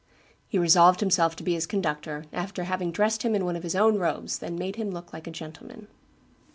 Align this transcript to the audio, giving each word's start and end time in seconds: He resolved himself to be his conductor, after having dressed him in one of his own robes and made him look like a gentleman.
He 0.47 0.57
resolved 0.57 0.99
himself 0.99 1.35
to 1.35 1.43
be 1.43 1.53
his 1.53 1.67
conductor, 1.67 2.25
after 2.33 2.63
having 2.63 2.89
dressed 2.89 3.21
him 3.21 3.35
in 3.35 3.45
one 3.45 3.55
of 3.55 3.61
his 3.61 3.75
own 3.75 3.99
robes 3.99 4.41
and 4.41 4.57
made 4.57 4.75
him 4.77 4.89
look 4.89 5.13
like 5.13 5.27
a 5.27 5.29
gentleman. 5.31 5.89